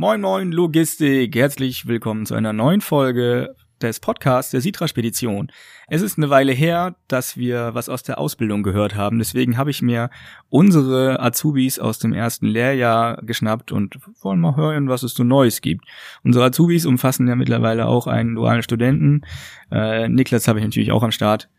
[0.00, 5.52] Moin Moin Logistik, herzlich willkommen zu einer neuen Folge des Podcasts der Sitra-Spedition.
[5.88, 9.70] Es ist eine Weile her, dass wir was aus der Ausbildung gehört haben, deswegen habe
[9.70, 10.08] ich mir
[10.48, 15.60] unsere Azubis aus dem ersten Lehrjahr geschnappt und wollen mal hören, was es so Neues
[15.60, 15.84] gibt.
[16.24, 19.26] Unsere Azubis umfassen ja mittlerweile auch einen dualen Studenten.
[19.70, 21.50] Äh, Niklas habe ich natürlich auch am Start.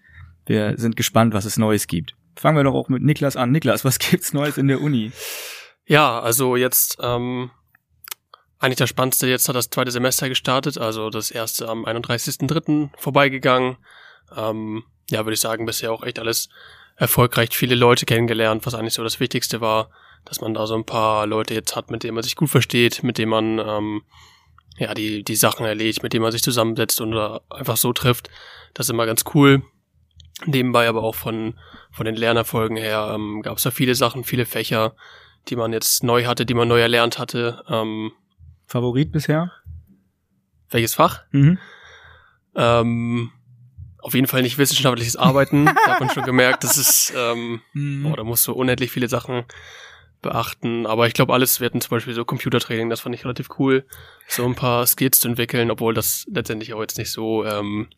[0.47, 2.15] Wir sind gespannt, was es Neues gibt.
[2.35, 3.51] Fangen wir doch auch mit Niklas an.
[3.51, 5.11] Niklas, was gibt's Neues in der Uni?
[5.85, 7.51] Ja, also jetzt ähm,
[8.61, 12.89] eigentlich das Spannendste, jetzt hat das zweite Semester gestartet, also das erste am 31.03.
[12.95, 13.77] vorbeigegangen.
[14.35, 16.49] Ähm, ja, würde ich sagen, bisher auch echt alles
[16.95, 19.89] erfolgreich, viele Leute kennengelernt, was eigentlich so das Wichtigste war,
[20.25, 23.01] dass man da so ein paar Leute jetzt hat, mit denen man sich gut versteht,
[23.01, 24.03] mit denen man ähm,
[24.77, 27.17] ja die, die Sachen erledigt, mit denen man sich zusammensetzt und
[27.49, 28.29] einfach so trifft.
[28.75, 29.63] Das ist immer ganz cool.
[30.45, 31.59] Nebenbei aber auch von,
[31.91, 34.95] von den Lernerfolgen her ähm, gab es da viele Sachen, viele Fächer,
[35.49, 37.63] die man jetzt neu hatte, die man neu erlernt hatte.
[37.67, 38.11] Ähm,
[38.71, 39.51] Favorit bisher?
[40.69, 41.23] Welches Fach?
[41.31, 41.59] Mhm.
[42.55, 43.31] Ähm,
[43.97, 45.65] auf jeden Fall nicht wissenschaftliches Arbeiten.
[45.65, 48.03] da hat man schon gemerkt, das ist, ähm, mhm.
[48.03, 49.43] boah, da musst du unendlich viele Sachen
[50.21, 50.85] beachten.
[50.85, 53.85] Aber ich glaube, alles, wir hatten zum Beispiel so Computertraining, das fand ich relativ cool,
[54.29, 57.89] so ein paar Skills zu entwickeln, obwohl das letztendlich auch jetzt nicht so, ähm,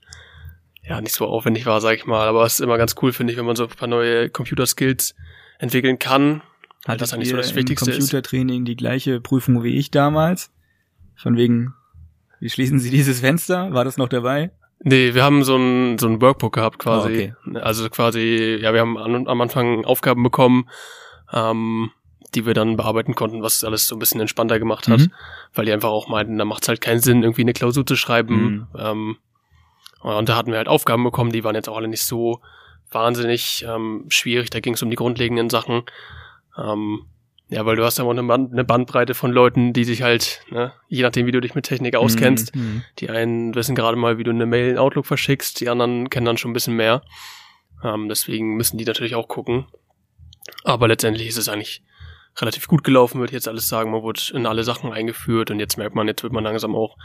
[0.82, 2.28] ja, nicht so aufwendig war, sag ich mal.
[2.28, 5.14] Aber es ist immer ganz cool, finde ich, wenn man so ein paar neue Computerskills
[5.60, 6.42] entwickeln kann.
[6.88, 8.68] Halt das eigentlich so das Wichtigste Computertraining ist.
[8.70, 10.52] die gleiche Prüfung wie ich damals?
[11.16, 11.73] Von wegen,
[12.39, 13.73] wie schließen Sie dieses Fenster?
[13.73, 14.52] War das noch dabei?
[14.86, 17.33] Nee, wir haben so ein, so ein Workbook gehabt quasi.
[17.45, 17.59] Oh, okay.
[17.61, 20.67] Also quasi, ja, wir haben an, am Anfang Aufgaben bekommen,
[21.31, 21.91] ähm,
[22.36, 25.14] die wir dann bearbeiten konnten, was alles so ein bisschen entspannter gemacht hat, mhm.
[25.53, 27.95] weil die einfach auch meinten, da macht es halt keinen Sinn, irgendwie eine Klausur zu
[27.95, 28.36] schreiben.
[28.36, 28.67] Mhm.
[28.78, 29.17] Ähm,
[30.02, 32.41] und da hatten wir halt Aufgaben bekommen, die waren jetzt auch alle nicht so
[32.91, 34.50] wahnsinnig ähm, schwierig.
[34.50, 35.84] Da ging es um die grundlegenden Sachen.
[36.58, 37.06] Ähm,
[37.54, 40.41] ja, weil du hast ja auch eine, Band, eine Bandbreite von Leuten, die sich halt,
[40.50, 42.84] ne, je nachdem, wie du dich mit Technik auskennst, mhm.
[42.97, 46.25] die einen wissen gerade mal, wie du eine Mail in Outlook verschickst, die anderen kennen
[46.25, 47.03] dann schon ein bisschen mehr.
[47.84, 49.68] Ähm, deswegen müssen die natürlich auch gucken.
[50.64, 51.84] Aber letztendlich ist es eigentlich
[52.38, 53.91] relativ gut gelaufen, würde ich jetzt alles sagen.
[53.91, 56.97] Man wurde in alle Sachen eingeführt und jetzt merkt man, jetzt wird man langsam auch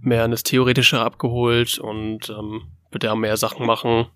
[0.00, 4.06] mehr in das Theoretische abgeholt und ähm, wird ja mehr Sachen machen.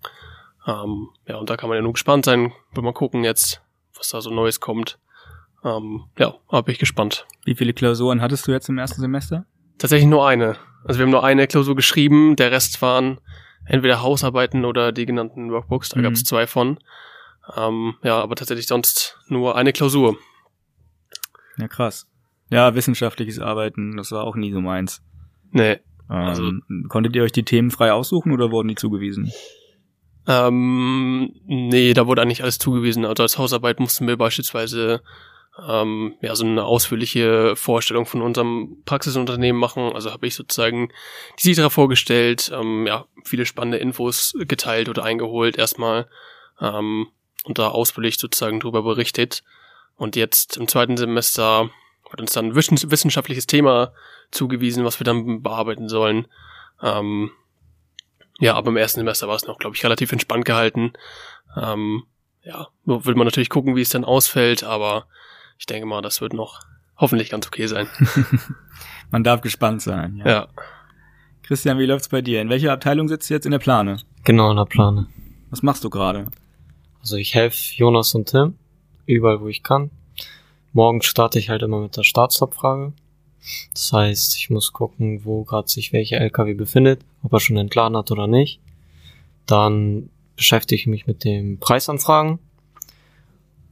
[0.67, 3.61] Ähm, ja, und da kann man ja nur gespannt sein, wenn man gucken jetzt,
[3.95, 4.99] was da so Neues kommt.
[5.63, 7.25] Ähm, ja, bin ich gespannt.
[7.45, 9.45] Wie viele Klausuren hattest du jetzt im ersten Semester?
[9.77, 10.57] Tatsächlich nur eine.
[10.83, 13.19] Also wir haben nur eine Klausur geschrieben, der Rest waren
[13.65, 16.03] entweder Hausarbeiten oder die genannten Workbooks, da mhm.
[16.03, 16.79] gab es zwei von.
[17.55, 20.17] Ähm, ja, aber tatsächlich sonst nur eine Klausur.
[21.57, 22.07] Ja, krass.
[22.49, 25.01] Ja, wissenschaftliches Arbeiten, das war auch nie so meins.
[25.51, 25.79] Nee.
[26.09, 26.51] Ähm, also,
[26.87, 29.31] konntet ihr euch die Themen frei aussuchen oder wurden die zugewiesen?
[30.27, 33.05] Ähm, nee, da wurde eigentlich alles zugewiesen.
[33.05, 35.01] Also als Hausarbeit mussten wir beispielsweise
[35.67, 39.93] ähm, ja so eine ausführliche Vorstellung von unserem Praxisunternehmen machen.
[39.93, 40.89] Also habe ich sozusagen
[41.39, 46.07] die Sitra vorgestellt, ähm, ja viele spannende Infos geteilt oder eingeholt erstmal
[46.61, 47.07] ähm,
[47.43, 49.43] und da ausführlich sozusagen drüber berichtet.
[49.95, 51.69] Und jetzt im zweiten Semester
[52.09, 53.93] hat uns dann ein wissenschaftliches Thema
[54.31, 56.27] zugewiesen, was wir dann bearbeiten sollen.
[56.81, 57.31] Ähm,
[58.39, 60.93] ja, aber im ersten Semester war es noch, glaube ich, relativ entspannt gehalten.
[61.59, 62.03] Ähm,
[62.43, 65.07] ja, nur will man natürlich gucken, wie es dann ausfällt, aber
[65.57, 66.61] ich denke mal, das wird noch
[66.97, 67.87] hoffentlich ganz okay sein.
[69.11, 70.17] man darf gespannt sein.
[70.17, 70.27] Ja.
[70.27, 70.47] ja.
[71.43, 72.41] Christian, wie läuft's bei dir?
[72.41, 73.97] In welcher Abteilung sitzt du jetzt in der Plane?
[74.23, 75.07] Genau, in der Plane.
[75.49, 76.27] Was machst du gerade?
[76.99, 78.55] Also ich helfe Jonas und Tim
[79.05, 79.91] überall, wo ich kann.
[80.73, 82.93] Morgen starte ich halt immer mit der Startstop-Frage.
[83.73, 87.97] Das heißt, ich muss gucken, wo gerade sich welcher LKW befindet, ob er schon entladen
[87.97, 88.59] hat oder nicht.
[89.45, 92.39] Dann beschäftige ich mich mit den Preisanfragen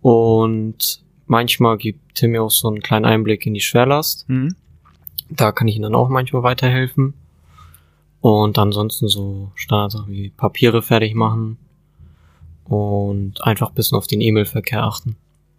[0.01, 4.27] und manchmal gibt Tim mir auch so einen kleinen Einblick in die Schwerlast.
[4.29, 4.55] Mhm.
[5.29, 7.13] Da kann ich ihm dann auch manchmal weiterhelfen.
[8.21, 11.57] Und ansonsten so Standardsachen wie Papiere fertig machen
[12.63, 15.15] und einfach ein bisschen auf den E-Mail-Verkehr achten.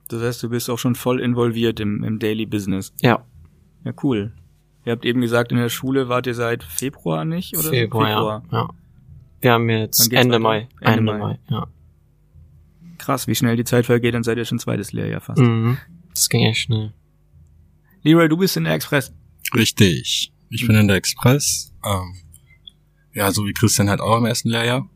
[0.08, 2.92] Das heißt, du bist auch schon voll involviert im, im Daily Business.
[3.00, 3.24] Ja.
[3.84, 4.32] Ja, cool.
[4.84, 7.70] Ihr habt eben gesagt, in der Schule wart ihr seit Februar nicht, oder?
[7.70, 8.42] Februar, Februar.
[8.50, 8.58] Ja.
[8.58, 8.68] ja.
[9.40, 10.68] Wir haben jetzt Ende Mai.
[10.80, 11.18] Ende, Ende Mai.
[11.18, 11.66] Mai, ja.
[12.98, 15.40] Krass, wie schnell die Zeit vergeht, dann seid ihr schon zweites Lehrjahr fast.
[15.40, 15.78] Mhm.
[16.10, 16.94] Das ging echt schnell.
[18.02, 19.12] Leroy, du bist in der Express.
[19.54, 20.32] Richtig.
[20.48, 21.72] Ich bin in der Express.
[21.84, 22.14] Ähm,
[23.12, 24.88] ja, so wie Christian halt auch im ersten Lehrjahr.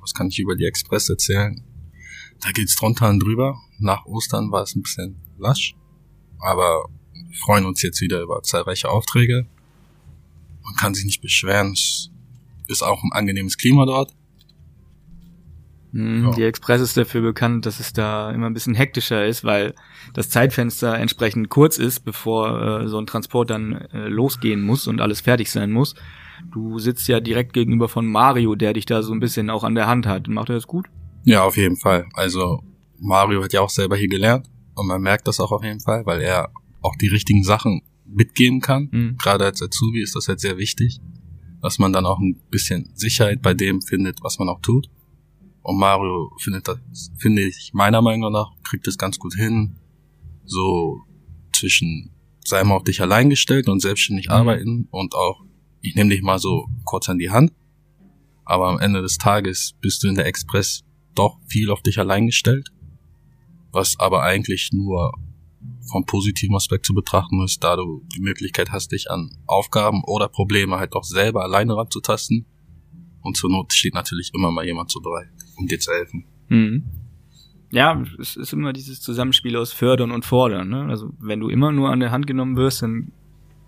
[0.00, 1.62] Was kann ich über die Express erzählen?
[2.40, 3.56] Da geht's drunter und drüber.
[3.78, 5.74] Nach Ostern war es ein bisschen lasch.
[6.38, 9.46] Aber wir freuen uns jetzt wieder über zahlreiche Aufträge.
[10.62, 11.72] Man kann sich nicht beschweren.
[11.72, 12.10] Es
[12.66, 14.14] ist auch ein angenehmes Klima dort.
[15.92, 16.32] Mhm.
[16.36, 19.74] Die Express ist dafür bekannt, dass es da immer ein bisschen hektischer ist, weil
[20.14, 25.00] das Zeitfenster entsprechend kurz ist, bevor äh, so ein Transport dann äh, losgehen muss und
[25.00, 25.94] alles fertig sein muss.
[26.50, 29.74] Du sitzt ja direkt gegenüber von Mario, der dich da so ein bisschen auch an
[29.74, 30.28] der Hand hat.
[30.28, 30.86] Macht er das gut?
[31.24, 32.06] Ja, auf jeden Fall.
[32.14, 32.62] Also
[32.98, 36.06] Mario hat ja auch selber hier gelernt und man merkt das auch auf jeden Fall,
[36.06, 36.50] weil er
[36.80, 38.88] auch die richtigen Sachen mitgeben kann.
[38.90, 39.16] Mhm.
[39.18, 41.00] Gerade als Azubi ist das halt sehr wichtig,
[41.60, 44.88] dass man dann auch ein bisschen Sicherheit bei dem findet, was man auch tut.
[45.62, 46.78] Und Mario findet das,
[47.18, 49.76] finde ich, meiner Meinung nach, kriegt es ganz gut hin,
[50.44, 51.00] so
[51.54, 52.10] zwischen
[52.44, 54.32] sei mal auf dich allein gestellt und selbstständig mhm.
[54.32, 55.44] arbeiten und auch,
[55.80, 57.52] ich nehme dich mal so kurz an die Hand,
[58.44, 62.26] aber am Ende des Tages bist du in der Express doch viel auf dich allein
[62.26, 62.70] gestellt,
[63.70, 65.12] was aber eigentlich nur
[65.90, 70.28] vom positiven Aspekt zu betrachten ist, da du die Möglichkeit hast, dich an Aufgaben oder
[70.28, 72.46] Probleme halt auch selber alleine ranzutasten.
[73.20, 76.24] Und zur Not steht natürlich immer mal jemand so bereit, um dir zu helfen.
[76.48, 76.84] Mhm.
[77.70, 80.68] Ja, es ist immer dieses Zusammenspiel aus Fördern und Fordern.
[80.68, 80.84] Ne?
[80.90, 83.12] Also wenn du immer nur an der Hand genommen wirst, dann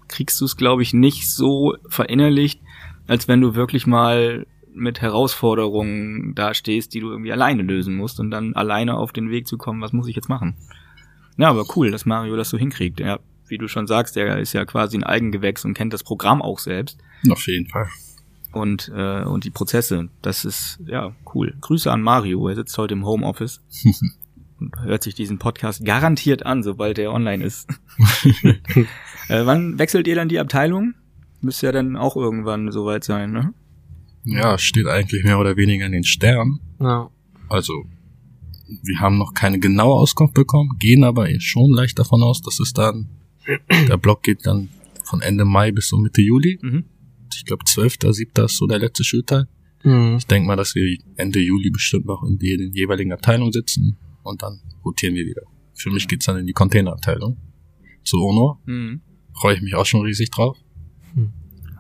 [0.09, 2.61] kriegst du es, glaube ich, nicht so verinnerlicht,
[3.07, 8.31] als wenn du wirklich mal mit Herausforderungen dastehst, die du irgendwie alleine lösen musst und
[8.31, 10.57] dann alleine auf den Weg zu kommen, was muss ich jetzt machen?
[11.37, 13.01] Ja, aber cool, dass Mario das so hinkriegt.
[13.01, 16.43] Ja, wie du schon sagst, er ist ja quasi ein Eigengewächs und kennt das Programm
[16.43, 16.99] auch selbst.
[17.31, 17.89] Auf jeden Fall.
[18.55, 20.09] Und, äh, und die Prozesse.
[20.23, 21.55] Das ist, ja, cool.
[21.61, 23.61] Grüße an Mario, er sitzt heute im Homeoffice.
[24.61, 27.69] und hört sich diesen Podcast garantiert an, sobald er online ist.
[29.29, 30.95] äh, wann wechselt ihr dann die Abteilung?
[31.41, 33.53] Müsste ja dann auch irgendwann soweit sein, ne?
[34.25, 36.61] Ja, steht eigentlich mehr oder weniger in den Sternen.
[36.81, 37.11] Ja.
[37.49, 37.85] Also
[38.83, 42.73] wir haben noch keine genaue Auskunft bekommen, gehen aber schon leicht davon aus, dass es
[42.73, 43.11] dann,
[43.71, 44.71] der Block geht dann
[45.05, 46.59] von Ende Mai bis so Mitte Juli.
[46.63, 46.85] Mhm.
[47.33, 48.45] Ich glaube, 12., 7.
[48.45, 49.47] ist so der letzte Schulteil.
[49.83, 50.17] Mhm.
[50.19, 54.43] Ich denke mal, dass wir Ende Juli bestimmt noch in den jeweiligen Abteilungen sitzen und
[54.43, 55.43] dann rotieren wir wieder.
[55.75, 57.37] Für mich geht's dann in die Containerabteilung
[58.03, 58.61] zu Ono.
[58.67, 59.01] Mhm.
[59.35, 60.57] Freue ich mich auch schon riesig drauf.
[61.15, 61.33] Mhm.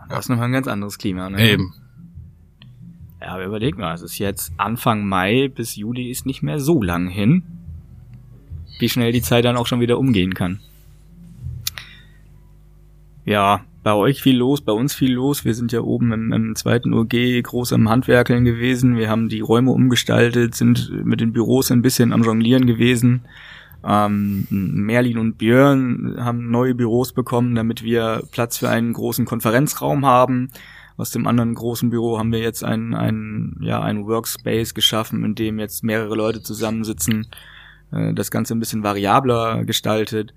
[0.09, 1.53] Das ist nochmal ein ganz anderes Klima, ne?
[1.53, 1.73] Eben.
[3.21, 6.83] Ja, aber überleg mal, es ist jetzt Anfang Mai bis Juli ist nicht mehr so
[6.83, 7.43] lang hin.
[8.79, 10.61] Wie schnell die Zeit dann auch schon wieder umgehen kann.
[13.25, 15.45] Ja, bei euch viel los, bei uns viel los.
[15.45, 18.97] Wir sind ja oben im, im zweiten UG groß am Handwerkeln gewesen.
[18.97, 23.27] Wir haben die Räume umgestaltet, sind mit den Büros ein bisschen am Jonglieren gewesen.
[23.87, 30.07] Ähm, Merlin und Björn haben neue Büros bekommen, damit wir Platz für einen großen Konferenzraum
[30.07, 30.51] haben.
[30.97, 35.35] Aus dem anderen großen Büro haben wir jetzt ein, ein, ja, ein Workspace geschaffen, in
[35.35, 37.27] dem jetzt mehrere Leute zusammensitzen,
[37.93, 40.33] äh, das Ganze ein bisschen variabler gestaltet.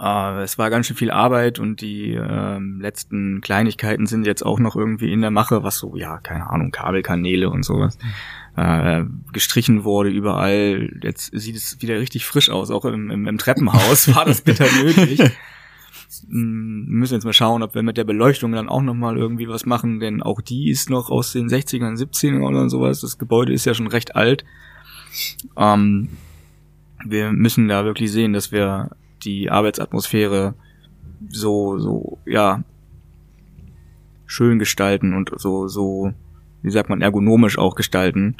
[0.00, 4.58] Äh, es war ganz schön viel Arbeit und die äh, letzten Kleinigkeiten sind jetzt auch
[4.58, 7.98] noch irgendwie in der Mache, was so, ja, keine Ahnung, Kabelkanäle und sowas
[8.56, 10.90] äh, gestrichen wurde überall.
[11.02, 14.66] Jetzt sieht es wieder richtig frisch aus, auch im, im, im Treppenhaus war das bitter
[14.82, 15.20] nötig.
[16.28, 19.48] Hm, wir müssen jetzt mal schauen, ob wir mit der Beleuchtung dann auch nochmal irgendwie
[19.48, 23.00] was machen, denn auch die ist noch aus den 60ern, 70ern oder sowas.
[23.00, 24.44] Das Gebäude ist ja schon recht alt.
[25.56, 26.08] Ähm,
[27.04, 28.90] wir müssen da wirklich sehen, dass wir
[29.24, 30.54] die Arbeitsatmosphäre
[31.28, 32.62] so, so, ja,
[34.26, 36.12] schön gestalten und so, so,
[36.62, 38.36] wie sagt man, ergonomisch auch gestalten.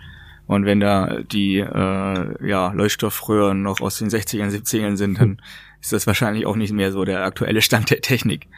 [0.47, 5.41] Und wenn da die äh, ja, Leuchtstoffröhren noch aus den 60ern, 70ern sind, dann
[5.81, 8.49] ist das wahrscheinlich auch nicht mehr so der aktuelle Stand der Technik.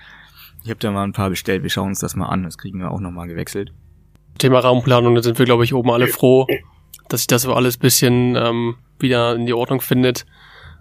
[0.62, 2.78] Ich habe da mal ein paar bestellt, wir schauen uns das mal an, das kriegen
[2.78, 3.72] wir auch nochmal gewechselt.
[4.38, 6.46] Thema Raumplanung, da sind wir, glaube ich, oben alle froh,
[7.08, 10.24] dass sich das so alles bisschen ähm, wieder in die Ordnung findet.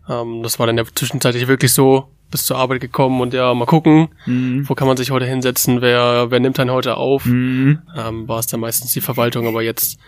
[0.09, 3.65] Ähm, das war dann ja zwischenzeitlich wirklich so, bis zur Arbeit gekommen und ja, mal
[3.65, 4.67] gucken, mhm.
[4.67, 7.25] wo kann man sich heute hinsetzen, wer, wer nimmt dann heute auf.
[7.25, 7.83] Mhm.
[7.95, 9.99] Ähm, war es dann meistens die Verwaltung, aber jetzt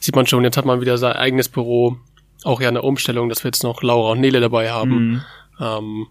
[0.00, 1.96] sieht man schon, jetzt hat man wieder sein eigenes Büro.
[2.44, 4.90] Auch ja eine Umstellung, dass wir jetzt noch Laura und Nele dabei haben.
[4.90, 5.22] Mhm.
[5.60, 6.06] Ähm,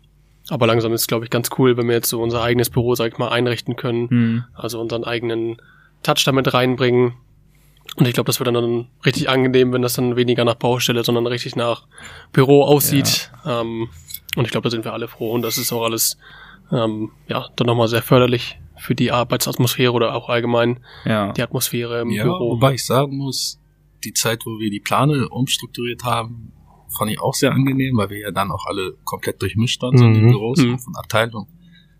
[0.50, 2.96] aber langsam ist es, glaube ich, ganz cool, wenn wir jetzt so unser eigenes Büro,
[2.96, 4.08] sag ich mal, einrichten können.
[4.10, 4.44] Mhm.
[4.53, 5.58] Also unseren eigenen
[6.03, 7.13] Touch damit reinbringen.
[7.98, 11.25] Und ich glaube, das wird dann richtig angenehm, wenn das dann weniger nach Baustelle, sondern
[11.25, 11.88] richtig nach
[12.32, 13.32] Büro aussieht.
[13.44, 13.62] Ja.
[13.62, 13.89] Ähm,
[14.36, 15.32] und ich glaube, da sind wir alle froh.
[15.32, 16.18] Und das ist auch alles,
[16.72, 21.32] ähm, ja, dann nochmal sehr förderlich für die Arbeitsatmosphäre oder auch allgemein ja.
[21.34, 22.51] die Atmosphäre im ja, Büro.
[22.51, 23.60] Wobei ich sagen muss,
[24.04, 26.54] die Zeit, wo wir die Plane umstrukturiert haben,
[26.96, 30.06] fand ich auch sehr angenehm, weil wir ja dann auch alle komplett durchmischt waren, so
[30.06, 30.13] mhm.
[30.13, 30.77] in den Büros mhm.
[30.77, 31.48] von Abteilung.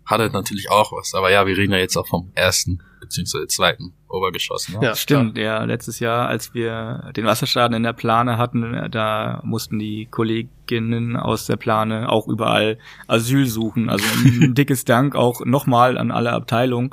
[0.06, 3.94] Hatte natürlich auch was, aber ja, wir reden ja jetzt auch vom ersten beziehungsweise zweiten
[4.08, 4.68] Obergeschoss.
[4.68, 4.78] Ne?
[4.82, 5.38] Ja, stimmt.
[5.38, 11.16] Ja, letztes Jahr, als wir den Wasserschaden in der Plane hatten, da mussten die Kolleginnen
[11.16, 13.88] aus der Plane auch überall Asyl suchen.
[13.88, 16.90] Also ein dickes Dank auch nochmal an alle Abteilungen,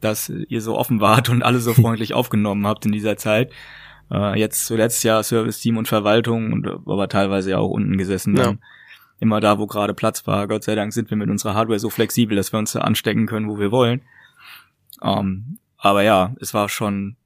[0.00, 3.52] dass ihr so offen wart und alle so freundlich aufgenommen habt in dieser Zeit.
[4.10, 8.34] Äh, jetzt zuletzt ja Service-Team und Verwaltung und aber teilweise ja auch unten gesessen.
[8.34, 8.54] Dann.
[8.54, 8.58] Ja.
[9.20, 10.48] Immer da, wo gerade Platz war.
[10.48, 13.26] Gott sei Dank sind wir mit unserer Hardware so flexibel, dass wir uns da anstecken
[13.26, 14.00] können, wo wir wollen.
[15.02, 17.16] Ähm, aber ja, es war schon,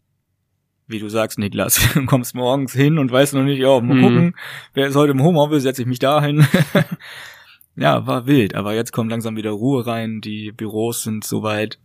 [0.87, 4.03] wie du sagst, Niklas, du kommst morgens hin und weißt noch nicht, ja, mal mhm.
[4.03, 4.37] gucken,
[4.75, 6.47] wer ist heute im Homeoffice, setze ich mich da hin.
[7.77, 11.79] ja, war wild, aber jetzt kommt langsam wieder Ruhe rein, die Büros sind soweit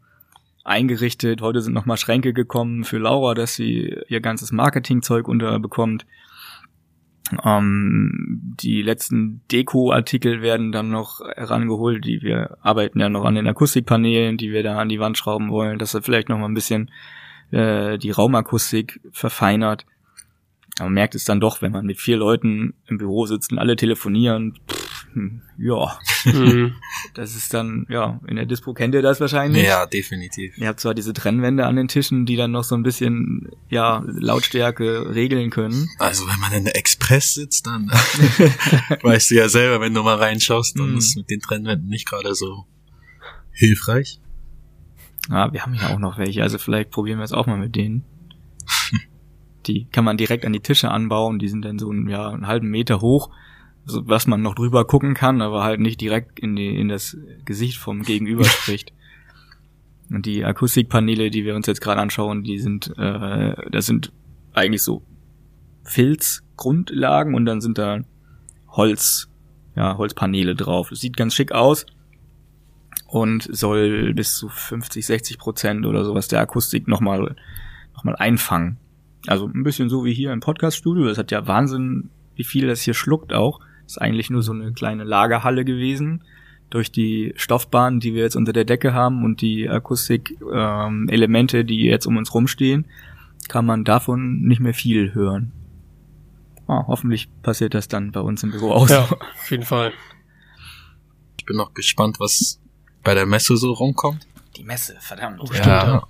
[0.64, 1.42] eingerichtet.
[1.42, 6.06] Heute sind nochmal Schränke gekommen für Laura, dass sie ihr ganzes Marketingzeug unterbekommt.
[7.44, 13.48] Ähm, die letzten Deko-Artikel werden dann noch herangeholt, die wir arbeiten ja noch an den
[13.48, 16.54] Akustikpanelen, die wir da an die Wand schrauben wollen, dass er vielleicht noch mal ein
[16.54, 16.92] bisschen
[17.52, 19.86] äh, die Raumakustik verfeinert.
[20.78, 23.60] Aber man merkt es dann doch, wenn man mit vier Leuten im Büro sitzt und
[23.60, 24.90] alle telefonieren, pff,
[25.58, 26.76] ja, mhm.
[27.14, 29.66] das ist dann, ja, in der Dispo kennt ihr das wahrscheinlich.
[29.66, 30.58] Ja, definitiv.
[30.58, 34.04] Ihr habt zwar diese Trennwände an den Tischen, die dann noch so ein bisschen, ja,
[34.06, 35.90] Lautstärke regeln können.
[35.98, 36.76] Also wenn man in der
[37.10, 37.88] Express sitzt, dann
[39.02, 40.98] weißt du ja selber, wenn du mal reinschaust, dann mhm.
[40.98, 42.66] ist mit den Trennwänden nicht gerade so
[43.52, 44.20] hilfreich.
[45.30, 47.76] Ja, wir haben ja auch noch welche, also vielleicht probieren wir es auch mal mit
[47.76, 48.04] denen.
[49.66, 52.48] Die kann man direkt an die Tische anbauen, die sind dann so einen, ja, einen
[52.48, 53.30] halben Meter hoch,
[53.86, 57.18] so, was man noch drüber gucken kann, aber halt nicht direkt in, die, in das
[57.44, 58.94] Gesicht vom Gegenüber spricht.
[60.10, 64.12] Und die Akustikpaneele, die wir uns jetzt gerade anschauen, die sind, äh, das sind
[64.54, 65.04] eigentlich so
[66.60, 68.02] Filzgrundlagen und dann sind da
[68.70, 69.30] Holz,
[69.76, 70.90] ja, Holzpaneele drauf.
[70.90, 71.86] Das sieht ganz schick aus
[73.08, 77.36] und soll bis zu 50, 60 Prozent oder sowas der Akustik nochmal
[77.94, 78.78] noch mal einfangen.
[79.28, 81.06] Also ein bisschen so wie hier im Podcaststudio.
[81.06, 83.60] Das hat ja Wahnsinn, wie viel das hier schluckt auch.
[83.84, 86.24] Das ist eigentlich nur so eine kleine Lagerhalle gewesen.
[86.70, 91.86] Durch die Stoffbahn, die wir jetzt unter der Decke haben und die Akustik-Elemente, ähm, die
[91.86, 92.86] jetzt um uns rumstehen,
[93.48, 95.52] kann man davon nicht mehr viel hören.
[96.70, 98.88] Ah, hoffentlich passiert das dann bei uns im Büro auch.
[98.88, 99.92] Ja, auf jeden Fall.
[101.40, 102.62] Ich bin noch gespannt, was
[103.04, 104.28] bei der Messe so rumkommt.
[104.56, 105.40] Die Messe, verdammt.
[105.42, 106.08] Oh, ja,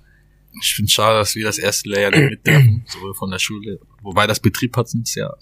[0.60, 3.80] ich finde schade, dass wir das erste Layer nicht mit dürfen, sowohl von der Schule.
[4.02, 5.32] Wobei das Betrieb hat uns ja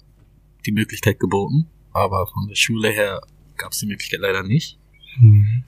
[0.65, 3.19] die Möglichkeit geboten, aber von der Schule her
[3.57, 4.79] gab es die Möglichkeit leider nicht.
[5.19, 5.65] Mhm.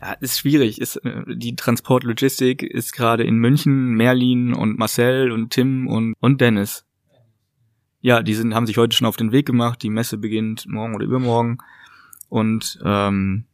[0.00, 0.80] Ja, ist schwierig.
[0.80, 6.40] Ist, äh, die Transportlogistik ist gerade in München, Merlin und Marcel und Tim und, und
[6.40, 6.84] Dennis.
[8.02, 9.82] Ja, die sind, haben sich heute schon auf den Weg gemacht.
[9.82, 11.58] Die Messe beginnt morgen oder übermorgen.
[12.28, 13.44] Und ähm,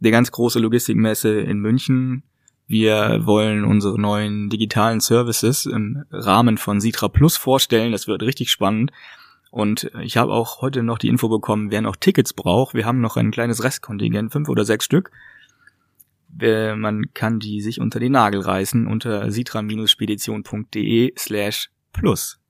[0.00, 2.24] die ganz große Logistikmesse in München
[2.66, 7.92] wir wollen unsere neuen digitalen Services im Rahmen von Sitra Plus vorstellen.
[7.92, 8.90] Das wird richtig spannend.
[9.50, 12.74] Und ich habe auch heute noch die Info bekommen, wer noch Tickets braucht.
[12.74, 15.10] Wir haben noch ein kleines Restkontingent, fünf oder sechs Stück.
[16.36, 22.40] Man kann die sich unter den Nagel reißen unter sitra-spedition.de slash plus.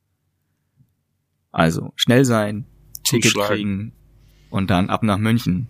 [1.54, 2.66] Also schnell sein,
[3.04, 3.92] Ticket kriegen
[4.50, 5.68] und dann ab nach München.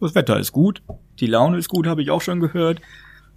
[0.00, 0.82] Das Wetter ist gut,
[1.20, 2.80] die Laune ist gut, habe ich auch schon gehört.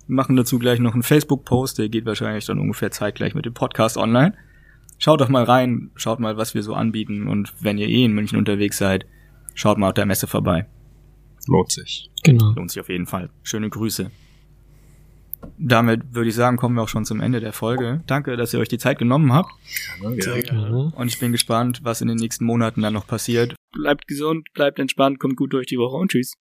[0.07, 3.53] Wir machen dazu gleich noch einen Facebook-Post, der geht wahrscheinlich dann ungefähr zeitgleich mit dem
[3.53, 4.33] Podcast online.
[4.97, 8.13] Schaut doch mal rein, schaut mal, was wir so anbieten und wenn ihr eh in
[8.13, 9.05] München unterwegs seid,
[9.53, 10.65] schaut mal auf der Messe vorbei.
[11.47, 12.09] Lohnt sich.
[12.23, 12.53] Genau.
[12.53, 13.29] Lohnt sich auf jeden Fall.
[13.43, 14.09] Schöne Grüße.
[15.57, 18.03] Damit würde ich sagen, kommen wir auch schon zum Ende der Folge.
[18.07, 19.51] Danke, dass ihr euch die Zeit genommen habt.
[19.99, 20.93] Gerne, gerne.
[20.95, 23.55] Und ich bin gespannt, was in den nächsten Monaten dann noch passiert.
[23.71, 26.33] Bleibt gesund, bleibt entspannt, kommt gut durch die Woche und tschüss.